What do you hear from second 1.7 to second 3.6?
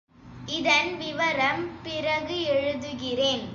பிறகு எழுதுகிறேன்.